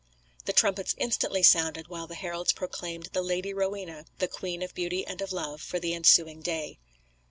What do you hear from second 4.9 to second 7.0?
and of Love for the ensuing day.